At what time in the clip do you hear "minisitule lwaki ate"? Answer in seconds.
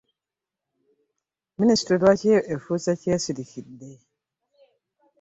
1.59-2.47